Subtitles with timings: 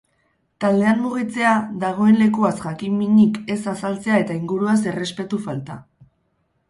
[0.63, 1.51] Taldean mugitzea,
[1.83, 5.79] dagoen lekuaz jakin-minik ez azaltzea eta inguruaz errespetu falta.